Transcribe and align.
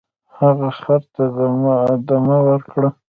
هغه 0.39 0.69
خر 0.79 1.01
ته 1.13 1.23
دمه 2.07 2.37
ورکړه. 2.47 2.89